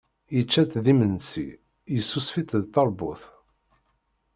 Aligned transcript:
Yečča-tt 0.35 0.81
d 0.83 0.85
imensi, 0.93 1.47
yessusef-itt 1.93 2.57
d 2.63 2.65
tarbut. 2.73 3.23